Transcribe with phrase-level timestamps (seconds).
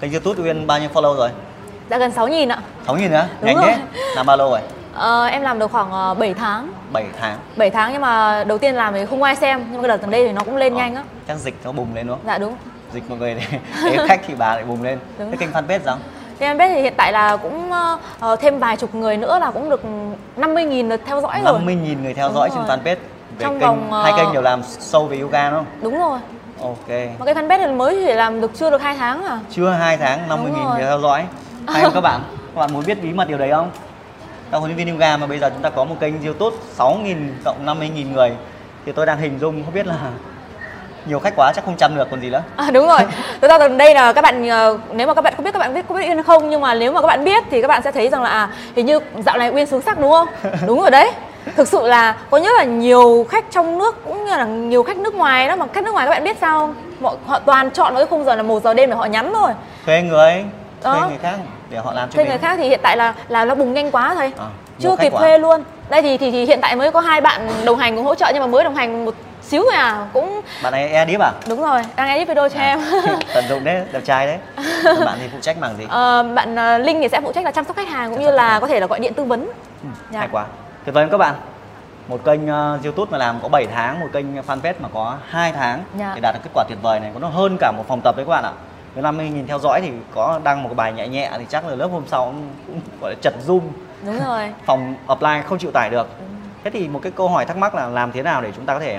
[0.00, 1.30] Kênh YouTube Uyên bao nhiêu follow rồi?
[1.90, 3.26] Dạ gần 6 nghìn ạ 6 nghìn nữa?
[3.40, 3.64] Đúng Nhanh rồi.
[3.66, 4.00] thế?
[4.16, 4.60] Làm bao lâu rồi?
[4.94, 8.58] ờ, Em làm được khoảng ờ, 7 tháng 7 tháng 7 tháng nhưng mà đầu
[8.58, 10.56] tiên làm thì không ai xem Nhưng mà cái đợt gần đây thì nó cũng
[10.56, 12.26] lên Ờ, nhanh á Chắc dịch nó bùng lên đúng không?
[12.26, 12.54] Dạ đúng
[12.92, 15.80] Dịch mọi người để, để khách thì bà lại bùng lên Đúng Cái kênh fanpage
[15.84, 15.96] sao?
[16.38, 19.50] Em biết thì hiện tại là cũng ờ, ờ, thêm vài chục người nữa là
[19.50, 19.82] cũng được
[20.36, 22.58] 50.000 lượt theo dõi rồi 50.000 người theo Đúng dõi rồi.
[22.68, 22.96] trên fanpage
[23.38, 25.66] về Trong kênh, vòng, ờ, Hai kênh đều làm sâu về yoga đúng không?
[25.82, 26.18] Đúng rồi
[26.62, 26.88] Ok
[27.18, 29.96] Mà cái fanpage thì mới chỉ làm được chưa được 2 tháng à Chưa 2
[29.96, 31.24] tháng 50.000 Đúng người theo dõi
[31.68, 32.20] Hay các bạn?
[32.54, 33.70] Các bạn muốn biết bí mật điều đấy không?
[34.50, 37.16] Các huấn luyện viên yoga mà bây giờ chúng ta có một kênh YouTube 6.000
[37.44, 38.32] cộng 50.000 người
[38.86, 39.94] Thì tôi đang hình dung không biết là
[41.06, 43.00] nhiều khách quá chắc không chăm được còn gì nữa À, đúng rồi.
[43.40, 45.74] Thực ra đây là các bạn ờ, nếu mà các bạn không biết các bạn
[45.74, 47.82] biết có biết Uyên không nhưng mà nếu mà các bạn biết thì các bạn
[47.82, 50.28] sẽ thấy rằng là à hình như dạo này Uyên xuống sắc đúng không?
[50.66, 51.12] đúng rồi đấy.
[51.56, 54.96] Thực sự là có rất là nhiều khách trong nước cũng như là nhiều khách
[54.96, 56.74] nước ngoài đó mà khách nước ngoài các bạn biết sao không?
[57.00, 59.32] Mọi, họ toàn chọn vào cái khung giờ là một giờ đêm để họ nhắn
[59.34, 59.50] thôi.
[59.86, 60.44] Thuê người,
[60.82, 61.06] thuê Đó.
[61.08, 61.36] người khác
[61.70, 63.72] để họ làm cho Thuê mình người khác thì hiện tại là là nó bùng
[63.74, 64.32] nhanh quá thầy.
[64.38, 64.46] À,
[64.78, 65.20] Chưa nhiều khách kịp quá.
[65.20, 65.64] thuê luôn.
[65.88, 68.30] Đây thì, thì thì hiện tại mới có hai bạn đồng hành cùng hỗ trợ
[68.32, 71.32] nhưng mà mới đồng hành một xíu thôi à cũng Bạn này edit à?
[71.48, 72.80] đúng rồi đang edit video cho em
[73.34, 74.38] Tận dụng đấy, đẹp trai đấy
[74.84, 75.84] Còn bạn thì phụ trách bằng gì?
[75.90, 78.30] Ờ, bạn ờ, Linh thì sẽ phụ trách là chăm sóc khách hàng cũng như
[78.30, 79.44] là có thể là gọi điện tư vấn.
[79.82, 80.18] Ừ, dạ.
[80.18, 80.44] Hay quá
[80.86, 81.34] Tuyệt vời các bạn
[82.08, 85.52] một kênh uh, YouTube mà làm có 7 tháng, một kênh fanpage mà có 2
[85.52, 86.12] tháng Dạ.
[86.14, 88.16] để đạt được kết quả tuyệt vời này, có nó hơn cả một phòng tập
[88.16, 88.52] đấy các bạn ạ.
[88.94, 91.74] Với 50.000 theo dõi thì có đăng một cái bài nhẹ nhẹ thì chắc là
[91.74, 93.60] lớp hôm sau cũng, cũng gọi là chật zoom,
[94.06, 94.52] Đúng rồi.
[94.66, 96.08] phòng offline không chịu tải được.
[96.64, 98.74] Thế thì một cái câu hỏi thắc mắc là làm thế nào để chúng ta
[98.74, 98.98] có thể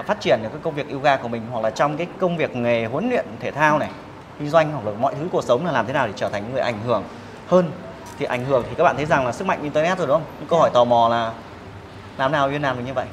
[0.00, 2.36] uh, phát triển được cái công việc yoga của mình hoặc là trong cái công
[2.36, 3.90] việc nghề huấn luyện thể thao này,
[4.38, 6.52] kinh doanh hoặc là mọi thứ cuộc sống là làm thế nào để trở thành
[6.52, 7.04] người ảnh hưởng
[7.48, 7.70] hơn
[8.20, 10.24] thì ảnh hưởng thì các bạn thấy rằng là sức mạnh internet rồi đúng không?
[10.38, 11.30] Nhưng câu hỏi tò mò là
[12.18, 13.06] làm nào Uyên làm được như vậy?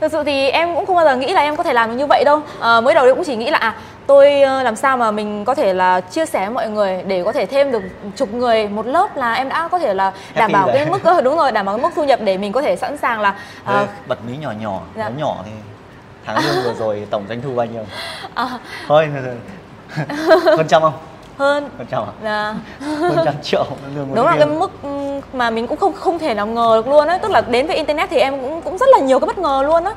[0.00, 1.96] Thực sự thì em cũng không bao giờ nghĩ là em có thể làm được
[1.96, 2.40] như vậy đâu.
[2.60, 3.74] Ờ, mới đầu em cũng chỉ nghĩ là à,
[4.06, 7.22] tôi ờ, làm sao mà mình có thể là chia sẻ với mọi người để
[7.24, 7.82] có thể thêm được
[8.16, 11.04] chục người một lớp là em đã có thể là đảm Happy bảo cái mức
[11.04, 13.20] ờ, đúng rồi đảm bảo cái mức thu nhập để mình có thể sẵn sàng
[13.20, 13.34] là
[13.66, 15.08] Thế bật mí nhỏ nhỏ, dạ.
[15.08, 15.50] nhỏ thì
[16.24, 17.84] tháng lương vừa rồi tổng doanh thu bao nhiêu?
[18.34, 18.48] ờ,
[18.88, 19.08] Thôi,
[20.44, 21.07] hơn trăm không?
[21.38, 22.54] Hơn trăm à?
[22.80, 23.64] Hơn trăm triệu
[24.14, 24.70] đúng là cái mức
[25.32, 27.76] mà mình cũng không không thể nào ngờ được luôn á tức là đến với
[27.76, 29.92] internet thì em cũng cũng rất là nhiều cái bất ngờ luôn á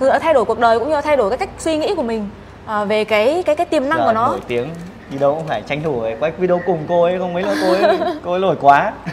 [0.00, 1.94] thực sự thay đổi cuộc đời cũng như là thay đổi cái cách suy nghĩ
[1.94, 2.28] của mình
[2.66, 4.68] à, về cái cái cái tiềm năng Giờ của nó nổi tiếng
[5.10, 7.54] đi đâu cũng phải tranh thủ để quay video cùng cô ấy không mấy là
[7.62, 8.92] cô ấy cô ấy nổi quá.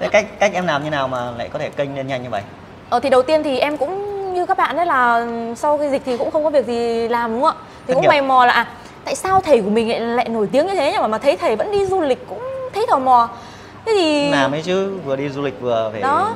[0.00, 2.30] Thế cách cách em làm như nào mà lại có thể kênh lên nhanh như
[2.30, 2.42] vậy?
[2.90, 5.26] ờ, thì đầu tiên thì em cũng như các bạn đấy là
[5.56, 7.94] sau khi dịch thì cũng không có việc gì làm đúng không ạ thì Thất
[7.94, 8.08] cũng nghiệp.
[8.08, 8.66] mày mò là à,
[9.04, 11.36] tại sao thầy của mình lại, lại nổi tiếng như thế nhưng mà mà thấy
[11.36, 12.42] thầy vẫn đi du lịch cũng
[12.74, 13.28] thấy tò mò.
[13.86, 16.34] Thế thì Làm ấy chứ, vừa đi du lịch vừa phải Đó.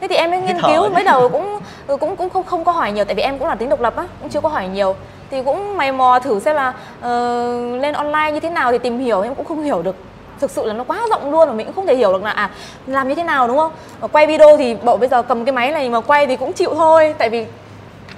[0.00, 2.72] thế thì em mới nghiên cứu mới đầu cũng ừ, cũng cũng không không có
[2.72, 4.68] hỏi nhiều tại vì em cũng là tính độc lập á cũng chưa có hỏi
[4.68, 4.96] nhiều.
[5.30, 8.98] Thì cũng mày mò thử xem là ờ, lên online như thế nào thì tìm
[8.98, 9.96] hiểu em cũng không hiểu được.
[10.40, 12.30] Thực sự là nó quá rộng luôn mà mình cũng không thể hiểu được là
[12.30, 12.50] à
[12.86, 13.72] làm như thế nào đúng không?
[14.00, 16.52] Mà quay video thì bộ bây giờ cầm cái máy này mà quay thì cũng
[16.52, 17.46] chịu thôi tại vì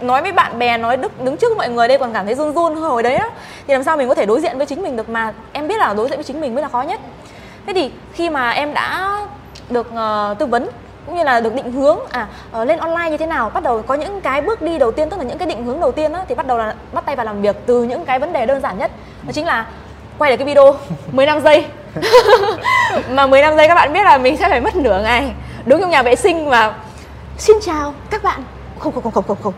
[0.01, 2.55] nói với bạn bè nói đức đứng trước mọi người đây còn cảm thấy run
[2.55, 3.29] run hồi đấy á.
[3.67, 5.79] Thì làm sao mình có thể đối diện với chính mình được mà em biết
[5.79, 7.01] là đối diện với chính mình mới là khó nhất.
[7.67, 9.19] Thế thì khi mà em đã
[9.71, 10.69] được uh, tư vấn
[11.07, 12.27] cũng như là được định hướng à
[12.61, 15.11] uh, lên online như thế nào bắt đầu có những cái bước đi đầu tiên
[15.11, 17.17] tức là những cái định hướng đầu tiên á, thì bắt đầu là bắt tay
[17.17, 18.91] vào làm việc từ những cái vấn đề đơn giản nhất.
[19.23, 19.67] Đó chính là
[20.19, 20.75] quay được cái video
[21.13, 21.67] 15 giây.
[23.11, 25.33] Mà 15 giây các bạn biết là mình sẽ phải mất nửa ngày
[25.65, 26.75] đứng trong nhà vệ sinh và
[27.39, 28.43] xin chào các bạn.
[28.79, 29.55] Không không không không không không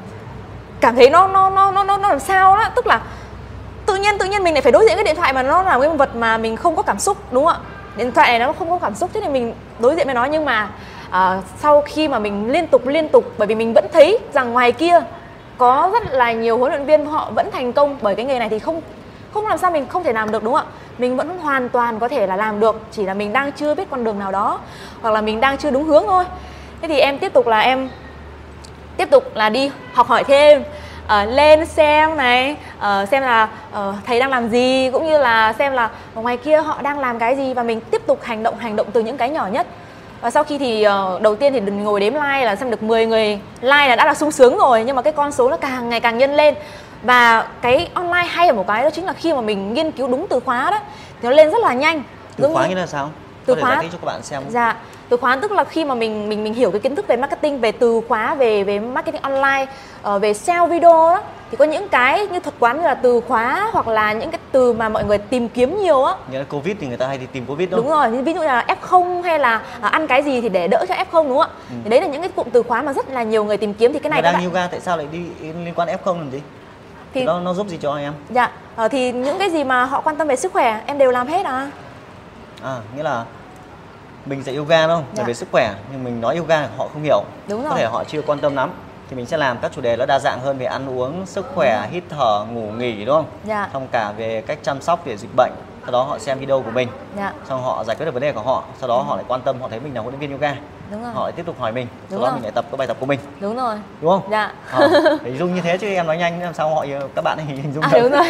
[0.81, 2.65] cảm thấy nó nó nó nó nó nó làm sao đó.
[2.77, 3.01] Tức là
[3.87, 5.79] tự nhiên tự nhiên mình lại phải đối diện cái điện thoại mà nó là
[5.81, 7.61] cái vật mà mình không có cảm xúc đúng không ạ?
[7.97, 10.25] Điện thoại này nó không có cảm xúc thế thì mình đối diện với nó.
[10.25, 10.69] Nhưng mà
[11.11, 14.53] à, sau khi mà mình liên tục liên tục bởi vì mình vẫn thấy rằng
[14.53, 15.01] ngoài kia
[15.59, 18.49] có rất là nhiều huấn luyện viên họ vẫn thành công bởi cái nghề này
[18.49, 18.81] thì không
[19.35, 20.73] không làm sao mình không thể làm được đúng không ạ?
[20.99, 23.91] Mình vẫn hoàn toàn có thể là làm được chỉ là mình đang chưa biết
[23.91, 24.61] con đường nào đó
[25.03, 26.25] hoặc là mình đang chưa đúng hướng thôi.
[26.83, 27.89] Thế thì em tiếp tục là em
[28.97, 30.63] tiếp tục là đi học hỏi thêm.
[31.07, 35.53] Ờ, lên xem này ờ, xem là ờ, thầy đang làm gì cũng như là
[35.53, 38.43] xem là ở ngoài kia họ đang làm cái gì và mình tiếp tục hành
[38.43, 39.67] động hành động từ những cái nhỏ nhất.
[40.21, 42.83] Và sau khi thì ờ, đầu tiên thì đừng ngồi đếm like là xem được
[42.83, 45.57] 10 người like là đã là sung sướng rồi nhưng mà cái con số nó
[45.57, 46.55] càng ngày càng nhân lên.
[47.03, 50.09] Và cái online hay ở một cái đó chính là khi mà mình nghiên cứu
[50.09, 50.79] đúng từ khóa đó
[51.23, 52.03] thì nó lên rất là nhanh.
[52.37, 53.11] Từ Giống khóa như là sao?
[53.47, 54.43] Từ Có khóa- cho các bạn xem.
[54.49, 54.77] Dạ,
[55.09, 57.61] từ khóa tức là khi mà mình mình mình hiểu cái kiến thức về marketing,
[57.61, 59.67] về từ khóa, về về marketing online,
[60.03, 63.21] ờ, về SEO video đó thì có những cái như thuật quán như là từ
[63.29, 66.15] khóa hoặc là những cái từ mà mọi người tìm kiếm nhiều á.
[66.33, 68.41] Như là Covid thì người ta hay đi tìm Covid đúng Đúng rồi, ví dụ
[68.41, 71.39] như là F0 hay là à, ăn cái gì thì để đỡ cho F0 đúng
[71.39, 71.49] không ạ?
[71.85, 73.93] Thì đấy là những cái cụm từ khóa mà rất là nhiều người tìm kiếm
[73.93, 75.19] thì cái này đang bạn yoga tại sao lại đi
[75.65, 76.41] liên quan F0 làm gì?
[77.15, 80.01] thì, nó nó giúp gì cho em dạ ờ, thì những cái gì mà họ
[80.01, 81.71] quan tâm về sức khỏe em đều làm hết à
[82.67, 83.25] à nghĩa là
[84.27, 85.25] mình dạy yoga đúng không dạ.
[85.25, 87.71] về sức khỏe nhưng mình nói yoga họ không hiểu đúng rồi.
[87.71, 88.71] có thể họ chưa quan tâm lắm
[89.11, 91.47] thì mình sẽ làm các chủ đề nó đa dạng hơn về ăn uống sức
[91.55, 93.69] khỏe hít thở ngủ nghỉ đúng không dạ.
[93.73, 95.53] xong cả về cách chăm sóc về dịch bệnh
[95.83, 97.33] sau đó họ xem video của mình dạ.
[97.49, 99.03] xong họ giải quyết được vấn đề của họ sau đó ừ.
[99.03, 100.57] họ lại quan tâm họ thấy mình là huấn luyện viên yoga
[100.91, 101.13] đúng rồi.
[101.15, 101.87] họ tiếp tục hỏi mình.
[102.11, 103.21] Đúng sau đó mình lại tập các bài tập của mình.
[103.41, 103.77] Đúng rồi.
[104.01, 104.23] Đúng không?
[104.31, 104.53] Dạ.
[104.71, 104.89] À,
[105.23, 107.85] hình dung như thế chứ em nói nhanh làm sao họ các bạn hình dung
[107.85, 108.27] à, đúng rồi.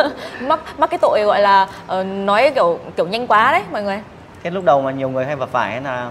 [0.40, 1.68] Mắc mắc cái tội gọi là
[2.00, 4.00] uh, nói kiểu kiểu nhanh quá đấy mọi người.
[4.42, 6.10] Cái lúc đầu mà nhiều người hay gặp phải là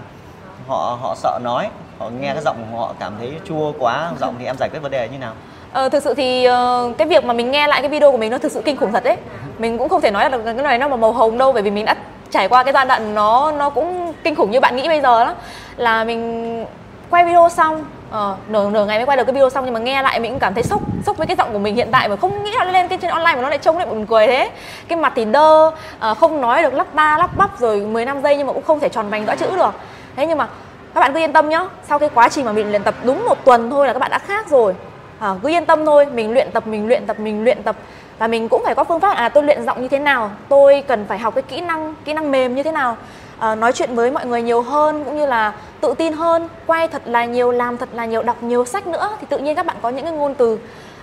[0.68, 1.68] họ họ sợ nói
[1.98, 4.82] họ nghe cái giọng của họ cảm thấy chua quá giọng thì em giải quyết
[4.82, 5.32] vấn đề như nào?
[5.72, 8.30] Ờ, thực sự thì uh, cái việc mà mình nghe lại cái video của mình
[8.30, 9.16] nó thực sự kinh khủng thật đấy.
[9.58, 11.70] Mình cũng không thể nói là cái này nó mà màu hồng đâu bởi vì
[11.70, 11.96] mình đã
[12.30, 15.24] trải qua cái giai đoạn nó nó cũng kinh khủng như bạn nghĩ bây giờ
[15.24, 15.34] đó
[15.76, 16.64] là mình
[17.10, 19.80] quay video xong uh, nửa nửa ngày mới quay được cái video xong nhưng mà
[19.80, 22.08] nghe lại mình cũng cảm thấy sốc sốc với cái giọng của mình hiện tại
[22.08, 24.26] mà không nghĩ là lên cái trên online mà nó lại trông lại buồn cười
[24.26, 24.50] thế.
[24.88, 28.36] Cái mặt thì đơ uh, không nói được lắp ba lắp bắp rồi 15 giây
[28.36, 29.74] nhưng mà cũng không thể tròn vành rõ chữ được.
[30.16, 30.48] Thế nhưng mà
[30.94, 33.26] các bạn cứ yên tâm nhá sau cái quá trình mà mình luyện tập đúng
[33.26, 34.74] một tuần thôi là các bạn đã khác rồi.
[35.18, 37.76] À, cứ yên tâm thôi mình luyện tập mình luyện tập mình luyện tập
[38.18, 40.84] và mình cũng phải có phương pháp à tôi luyện giọng như thế nào tôi
[40.88, 42.96] cần phải học cái kỹ năng kỹ năng mềm như thế nào.
[43.38, 46.88] À, nói chuyện với mọi người nhiều hơn cũng như là tự tin hơn quay
[46.88, 49.66] thật là nhiều làm thật là nhiều đọc nhiều sách nữa thì tự nhiên các
[49.66, 50.58] bạn có những cái ngôn từ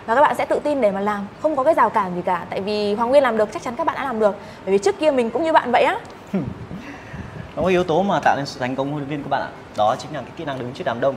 [0.06, 2.22] và các bạn sẽ tự tin để mà làm không có cái rào cản gì
[2.22, 2.46] cả.
[2.50, 4.36] Tại vì hoàng nguyên làm được chắc chắn các bạn đã làm được.
[4.66, 5.98] Bởi vì trước kia mình cũng như bạn vậy á.
[6.34, 6.42] Nó
[7.62, 9.50] có yếu tố mà tạo nên sự thành công huấn luyện viên của bạn ạ
[9.78, 11.16] đó chính là cái kỹ năng đứng trước đám đông.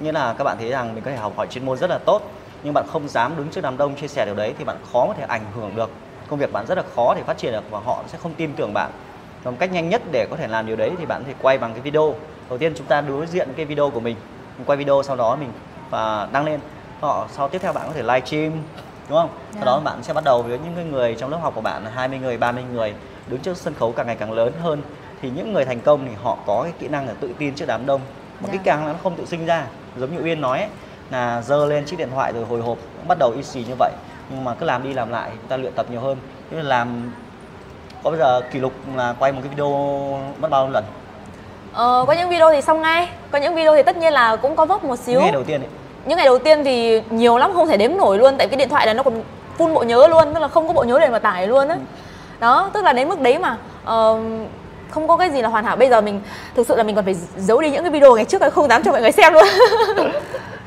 [0.00, 1.98] Nghĩa là các bạn thấy rằng mình có thể học hỏi chuyên môn rất là
[1.98, 2.22] tốt
[2.62, 5.06] nhưng bạn không dám đứng trước đám đông chia sẻ điều đấy thì bạn khó
[5.06, 5.90] có thể ảnh hưởng được
[6.28, 8.52] công việc bạn rất là khó để phát triển được và họ sẽ không tin
[8.52, 8.90] tưởng bạn
[9.44, 11.58] một cách nhanh nhất để có thể làm điều đấy thì bạn có thể quay
[11.58, 12.14] bằng cái video
[12.48, 14.16] đầu tiên chúng ta đối diện cái video của mình
[14.58, 15.52] mình quay video sau đó mình
[15.90, 16.60] và đăng lên
[17.00, 18.52] họ sau tiếp theo bạn có thể live stream
[19.08, 19.54] đúng không yeah.
[19.54, 19.90] sau đó dạ.
[19.90, 22.38] bạn sẽ bắt đầu với những người trong lớp học của bạn là 20 người
[22.38, 22.94] 30 người
[23.26, 24.82] đứng trước sân khấu càng ngày càng lớn hơn
[25.22, 27.66] thì những người thành công thì họ có cái kỹ năng là tự tin trước
[27.68, 28.00] đám đông
[28.40, 28.52] mà yeah.
[28.52, 28.62] cái dạ.
[28.64, 29.66] càng nó không tự sinh ra
[29.96, 30.68] giống như uyên nói ấy,
[31.10, 32.78] là giơ lên chiếc điện thoại rồi hồi hộp
[33.08, 33.90] bắt đầu y xì như vậy.
[34.30, 36.16] Nhưng mà cứ làm đi làm lại chúng ta luyện tập nhiều hơn.
[36.50, 37.10] Là làm
[38.02, 39.68] có bây giờ kỷ lục là quay một cái video
[40.38, 40.84] mất bao nhiêu lần?
[41.72, 43.08] Ờ, có những video thì xong ngay.
[43.30, 45.14] Có những video thì tất nhiên là cũng có vấp một xíu.
[45.14, 45.68] Những ngày đầu tiên ấy.
[46.06, 48.34] những ngày đầu tiên thì nhiều lắm không thể đếm nổi luôn.
[48.38, 49.22] Tại cái điện thoại này nó còn
[49.58, 51.74] full bộ nhớ luôn tức là không có bộ nhớ để mà tải luôn á.
[51.74, 51.80] Ừ.
[52.40, 53.56] đó tức là đến mức đấy mà.
[53.82, 54.18] Uh,
[54.90, 55.76] không có cái gì là hoàn hảo.
[55.76, 56.20] Bây giờ mình
[56.54, 58.82] thực sự là mình còn phải giấu đi những cái video ngày trước không dám
[58.82, 59.44] cho mọi người xem luôn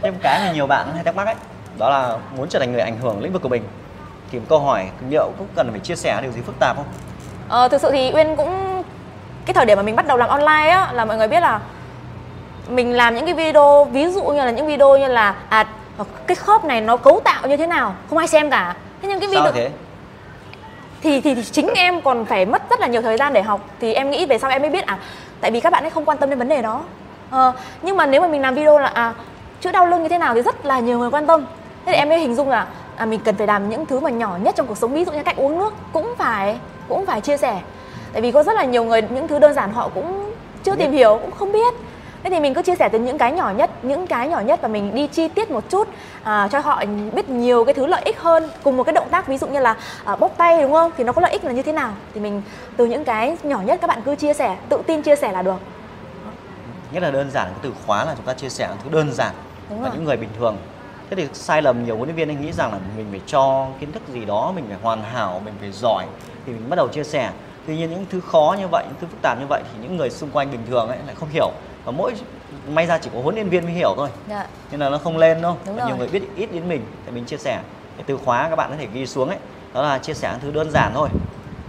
[0.03, 1.35] thêm cái mà nhiều bạn hay thắc mắc ấy.
[1.77, 3.63] Đó là muốn trở thành người ảnh hưởng lĩnh vực của mình.
[4.31, 6.85] Thì một câu hỏi liệu cũng cần phải chia sẻ điều gì phức tạp không?
[7.49, 8.83] Ờ, thực sự thì uyên cũng
[9.45, 11.59] cái thời điểm mà mình bắt đầu làm online á là mọi người biết là
[12.69, 15.65] mình làm những cái video ví dụ như là những video như là à
[16.27, 17.95] cái khớp này nó cấu tạo như thế nào?
[18.09, 18.75] Không ai xem cả.
[19.01, 19.69] Thế nhưng cái video Sao thế?
[21.03, 23.61] thì, thì thì chính em còn phải mất rất là nhiều thời gian để học.
[23.79, 24.97] Thì em nghĩ về sau em mới biết à
[25.41, 26.81] tại vì các bạn ấy không quan tâm đến vấn đề đó.
[27.31, 27.51] À,
[27.81, 29.13] nhưng mà nếu mà mình làm video là à
[29.63, 31.45] chữa đau lưng như thế nào thì rất là nhiều người quan tâm.
[31.85, 34.09] Thế thì em mới hình dung là à, mình cần phải làm những thứ mà
[34.09, 34.93] nhỏ nhất trong cuộc sống.
[34.93, 36.57] Ví dụ như cách uống nước cũng phải
[36.89, 37.59] cũng phải chia sẻ.
[38.13, 40.33] Tại vì có rất là nhiều người những thứ đơn giản họ cũng
[40.63, 41.73] chưa tìm hiểu cũng không biết.
[42.23, 44.59] Thế thì mình cứ chia sẻ từ những cái nhỏ nhất những cái nhỏ nhất
[44.61, 45.87] và mình đi chi tiết một chút
[46.23, 46.83] à, cho họ
[47.13, 49.27] biết nhiều cái thứ lợi ích hơn cùng một cái động tác.
[49.27, 49.75] Ví dụ như là
[50.05, 50.91] à, bốc tay đúng không?
[50.97, 51.91] Thì nó có lợi ích là như thế nào?
[52.13, 52.41] Thì mình
[52.77, 55.41] từ những cái nhỏ nhất các bạn cứ chia sẻ tự tin chia sẻ là
[55.41, 55.57] được.
[56.91, 59.33] Nhất là đơn giản cái từ khóa là chúng ta chia sẻ thứ đơn giản
[59.73, 59.97] Đúng và rồi.
[59.97, 60.57] những người bình thường.
[61.09, 63.67] Thế thì sai lầm nhiều huấn luyện viên anh nghĩ rằng là mình phải cho
[63.79, 66.05] kiến thức gì đó mình phải hoàn hảo mình phải giỏi
[66.45, 67.31] thì mình bắt đầu chia sẻ.
[67.67, 69.97] Tuy nhiên những thứ khó như vậy những thứ phức tạp như vậy thì những
[69.97, 71.51] người xung quanh bình thường ấy lại không hiểu.
[71.85, 72.13] Và mỗi
[72.67, 74.09] may ra chỉ có huấn luyện viên mới hiểu thôi.
[74.29, 74.47] Dạ.
[74.71, 75.57] nên là nó không lên đâu.
[75.65, 77.59] Đúng nhiều người biết ít đến mình thì mình chia sẻ.
[77.97, 79.37] Cái từ khóa các bạn có thể ghi xuống ấy
[79.73, 81.09] đó là chia sẻ những thứ đơn giản thôi.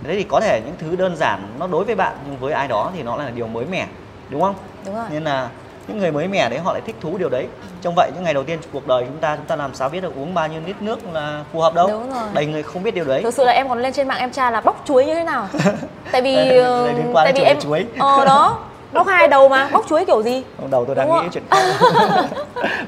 [0.04, 2.68] Thế thì có thể những thứ đơn giản nó đối với bạn nhưng với ai
[2.68, 3.86] đó thì nó là điều mới mẻ.
[4.30, 4.54] Đúng không?
[4.86, 5.04] Đúng rồi.
[5.10, 5.48] nên là
[5.88, 7.46] những người mới mẻ đấy họ lại thích thú điều đấy.
[7.82, 10.00] Trong vậy những ngày đầu tiên cuộc đời chúng ta chúng ta làm sao biết
[10.00, 11.88] được uống bao nhiêu lít nước là phù hợp đâu.
[11.88, 12.22] Đúng rồi.
[12.32, 13.22] đầy người không biết điều đấy.
[13.22, 15.24] Thực sự là em còn lên trên mạng em tra là bóc chuối như thế
[15.24, 15.48] nào.
[16.12, 17.86] Tại vì liên quan tại vì em chuối.
[17.98, 18.58] Ờ đó.
[18.92, 19.68] Bóc hai đầu mà.
[19.72, 20.42] Bóc chuối kiểu gì?
[20.70, 21.44] Đầu tôi đang Đúng nghĩ chuyện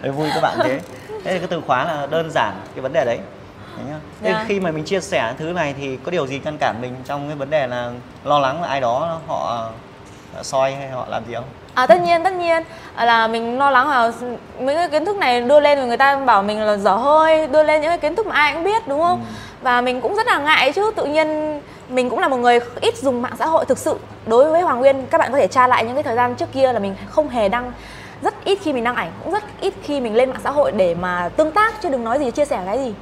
[0.03, 0.81] đấy vui các bạn thế.
[1.09, 3.19] Thế thì cái từ khóa là đơn giản cái vấn đề đấy.
[3.77, 3.83] Thế
[4.23, 4.41] Thế yeah.
[4.41, 4.45] Dạ.
[4.49, 7.29] khi mà mình chia sẻ thứ này thì có điều gì ngăn cản mình trong
[7.29, 7.91] cái vấn đề là
[8.25, 9.69] lo lắng là ai đó họ
[10.43, 11.45] soi hay họ làm gì không?
[11.77, 12.63] À tất nhiên tất nhiên
[12.97, 14.13] là mình lo lắng là
[14.61, 17.63] mấy cái kiến thức này đưa lên người ta bảo mình là dở hơi đưa
[17.63, 19.21] lên những cái kiến thức mà ai cũng biết đúng không?
[19.21, 19.35] Ừ.
[19.63, 22.97] Và mình cũng rất là ngại chứ tự nhiên mình cũng là một người ít
[22.97, 25.67] dùng mạng xã hội thực sự đối với Hoàng Nguyên các bạn có thể tra
[25.67, 27.73] lại những cái thời gian trước kia là mình không hề đăng
[28.23, 30.73] rất ít khi mình đăng ảnh cũng rất ít khi mình lên mạng xã hội
[30.73, 32.95] để mà tương tác chứ đừng nói gì chia sẻ cái gì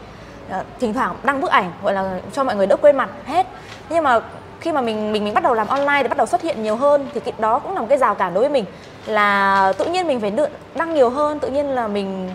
[0.59, 3.47] uh, thỉnh thoảng đăng bức ảnh gọi là cho mọi người đỡ quên mặt hết
[3.89, 4.21] nhưng mà
[4.65, 6.77] khi mà mình mình mình bắt đầu làm online thì bắt đầu xuất hiện nhiều
[6.77, 8.65] hơn, thì cái đó cũng là một cái rào cản đối với mình.
[9.07, 10.33] Là tự nhiên mình phải
[10.75, 12.31] đăng nhiều hơn, tự nhiên là mình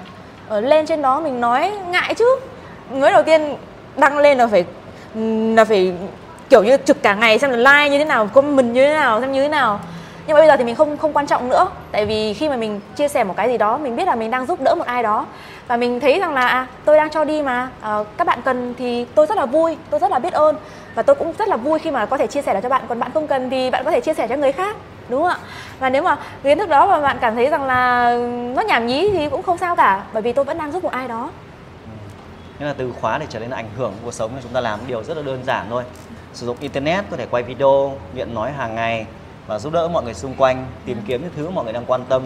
[0.47, 2.39] ờ, lên trên đó mình nói ngại chứ.
[2.91, 3.55] Mới đầu tiên
[3.95, 4.65] đăng lên là phải
[5.55, 5.93] là phải
[6.49, 9.21] kiểu như trực cả ngày xem là like như thế nào, comment như thế nào,
[9.21, 9.79] xem như thế nào
[10.29, 11.67] nhưng mà bây giờ thì mình không không quan trọng nữa.
[11.91, 14.31] Tại vì khi mà mình chia sẻ một cái gì đó mình biết là mình
[14.31, 15.25] đang giúp đỡ một ai đó.
[15.67, 18.73] Và mình thấy rằng là à, tôi đang cho đi mà à, các bạn cần
[18.77, 20.55] thì tôi rất là vui tôi rất là biết ơn.
[20.95, 22.81] Và tôi cũng rất là vui khi mà có thể chia sẻ được cho bạn.
[22.89, 24.75] Còn bạn không cần thì bạn có thể chia sẻ cho người khác
[25.09, 25.37] đúng không ạ?
[25.79, 28.11] Và nếu mà kiến thức đó mà bạn cảm thấy rằng là
[28.55, 30.91] nó nhảm nhí thì cũng không sao cả bởi vì tôi vẫn đang giúp một
[30.91, 31.29] ai đó.
[32.59, 34.79] Nên là từ khóa để trở nên ảnh hưởng cuộc sống thì chúng ta làm
[34.87, 35.83] điều rất là đơn giản thôi.
[36.33, 39.05] Sử dụng internet có thể quay video luyện nói hàng ngày
[39.49, 42.05] và giúp đỡ mọi người xung quanh tìm kiếm những thứ mọi người đang quan
[42.09, 42.23] tâm.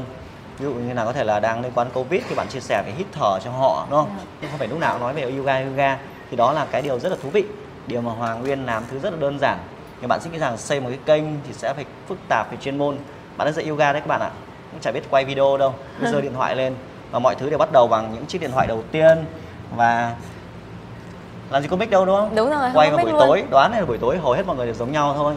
[0.60, 2.84] Ví dụ như là có thể là đang liên quan covid thì bạn chia sẻ
[2.86, 4.18] về hít thở cho họ đúng không?
[4.42, 5.98] Nhưng không phải lúc nào nói về yoga yoga.
[6.32, 7.44] Thì đó là cái điều rất là thú vị
[7.88, 9.58] điều mà hoàng nguyên làm thứ rất là đơn giản.
[10.02, 12.58] Nhưng bạn sẽ nghĩ rằng xây một cái kênh thì sẽ phải phức tạp về
[12.62, 12.98] chuyên môn.
[13.38, 14.32] Bạn đã dạy yoga đấy các bạn ạ
[14.72, 16.76] cũng chả biết quay video đâu cứ giơ điện thoại lên
[17.12, 19.26] và mọi thứ đều bắt đầu bằng những chiếc điện thoại đầu tiên.
[19.76, 20.16] Và
[21.50, 22.36] làm gì có mic đâu đúng không?
[22.36, 23.20] Đúng rồi quay vào buổi luôn.
[23.20, 25.34] tối đoán là buổi tối hầu hết mọi người đều giống nhau thôi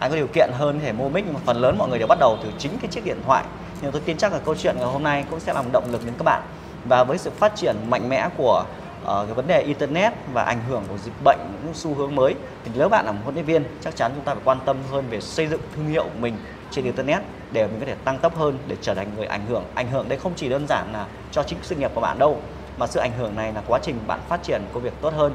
[0.00, 2.08] ai có điều kiện hơn thì mua mic nhưng mà phần lớn mọi người đều
[2.08, 3.44] bắt đầu từ chính cái chiếc điện thoại.
[3.82, 6.04] Nhưng tôi tin chắc là câu chuyện ngày hôm nay cũng sẽ làm động lực
[6.04, 6.42] đến các bạn.
[6.84, 8.64] Và với sự phát triển mạnh mẽ của
[9.02, 12.34] uh, cái vấn đề internet và ảnh hưởng của dịch bệnh những xu hướng mới
[12.64, 14.76] thì nếu bạn là một huấn luyện viên chắc chắn chúng ta phải quan tâm
[14.90, 16.36] hơn về xây dựng thương hiệu của mình
[16.70, 19.64] trên internet để mình có thể tăng tốc hơn để trở thành người ảnh hưởng.
[19.74, 22.40] Ảnh hưởng đây không chỉ đơn giản là cho chính sự nghiệp của bạn đâu
[22.78, 25.34] mà sự ảnh hưởng này là quá trình bạn phát triển công việc tốt hơn.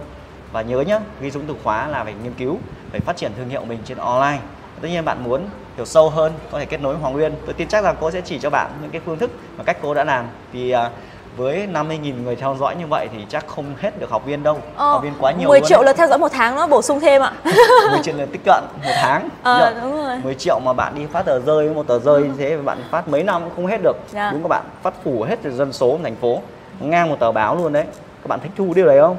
[0.51, 2.57] Và nhớ nhé ghi xuống từ khóa là phải nghiên cứu
[2.91, 4.39] phải phát triển thương hiệu mình trên online
[4.81, 5.41] tất nhiên bạn muốn
[5.75, 7.33] hiểu sâu hơn có thể kết nối với Hoàng Nguyên.
[7.45, 9.77] Tôi tin chắc là cô sẽ chỉ cho bạn những cái phương thức và cách
[9.81, 10.25] cô đã làm.
[10.51, 10.79] Vì uh,
[11.37, 14.59] với 50.000 người theo dõi như vậy thì chắc không hết được học viên đâu.
[14.75, 16.99] Ờ, học viên quá nhiều 10 triệu lượt theo dõi một tháng nữa bổ sung
[16.99, 17.33] thêm ạ.
[17.91, 19.29] 10 triệu lượt tích cận một tháng.
[19.43, 20.17] Ờ, đúng rồi.
[20.23, 23.07] 10 triệu mà bạn đi phát tờ rơi một tờ rơi như thế bạn phát
[23.07, 23.97] mấy năm cũng không hết được.
[24.11, 24.31] Dạ.
[24.31, 26.41] đúng các bạn phát phủ hết dân số thành phố.
[26.79, 27.85] Ngang một tờ báo luôn đấy.
[28.21, 29.17] Các bạn thích thu điều đấy không?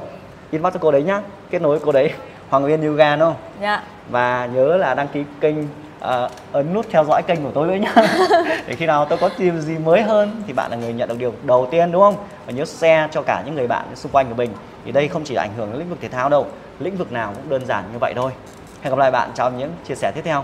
[0.51, 1.21] Inbox cho cô đấy nhá.
[1.49, 2.11] Kết nối cô đấy
[2.49, 3.35] Hoàng Nguyên Yoga đúng không?
[3.61, 3.83] Dạ.
[4.09, 7.79] Và nhớ là đăng ký kênh uh, ấn nút theo dõi kênh của tôi với
[7.79, 7.93] nhá.
[8.67, 11.17] Để khi nào tôi có tìm gì mới hơn thì bạn là người nhận được
[11.19, 12.15] điều đầu tiên đúng không?
[12.45, 14.49] Và nhớ share cho cả những người bạn xung quanh của mình.
[14.85, 16.47] Thì đây không chỉ ảnh hưởng đến lĩnh vực thể thao đâu
[16.79, 18.31] lĩnh vực nào cũng đơn giản như vậy thôi.
[18.81, 20.43] Hẹn gặp lại bạn trong những chia sẻ tiếp theo